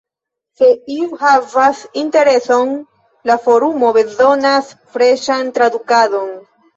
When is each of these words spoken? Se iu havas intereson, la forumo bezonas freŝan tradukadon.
Se 0.59 0.67
iu 0.93 1.09
havas 1.23 1.81
intereson, 2.03 2.71
la 3.31 3.35
forumo 3.43 3.91
bezonas 3.99 4.73
freŝan 4.97 5.53
tradukadon. 5.59 6.33